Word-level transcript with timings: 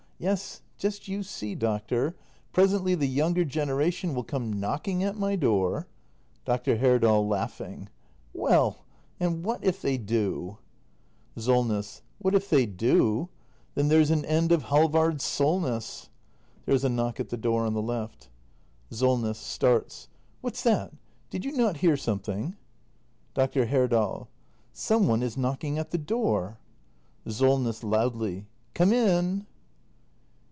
Yes, 0.23 0.61
just 0.77 1.07
you 1.07 1.23
see, 1.23 1.55
doctor— 1.55 2.15
presently 2.53 2.93
the 2.93 3.07
younger 3.07 3.43
generation 3.43 4.13
will 4.13 4.23
come 4.23 4.59
knocking 4.59 5.03
at 5.03 5.17
my 5.17 5.35
door 5.35 5.87
Dr. 6.45 6.77
Herdal. 6.77 7.27
Well, 8.31 8.85
and 9.19 9.43
what 9.43 9.63
if 9.63 9.81
they 9.81 9.97
do? 9.97 10.59
SOLNESS. 11.37 12.03
What 12.19 12.35
if 12.35 12.51
they 12.51 12.67
do? 12.67 13.29
Then 13.73 13.87
there's 13.87 14.11
an 14.11 14.23
end 14.25 14.51
of 14.51 14.61
Halvard 14.65 15.21
Solness. 15.23 16.09
[There 16.67 16.75
is 16.75 16.83
a 16.83 16.89
knock 16.89 17.19
at 17.19 17.29
the 17.29 17.35
door 17.35 17.65
on 17.65 17.73
the 17.73 17.81
left. 17.81 18.29
SOLNESS. 18.91 19.39
[Starts.] 19.39 20.07
What's 20.41 20.61
that? 20.61 20.93
Did 21.31 21.45
you 21.45 21.51
not 21.53 21.77
hear 21.77 21.97
something? 21.97 22.55
Dr. 23.33 23.65
Herdal. 23.65 24.29
Some 24.71 25.07
one 25.07 25.23
is 25.23 25.35
knocking 25.35 25.79
at 25.79 25.89
the 25.89 25.97
door. 25.97 26.59
Solness. 27.27 27.83
[Loudly.] 27.83 28.45
Come 28.75 28.93
in. 28.93 29.47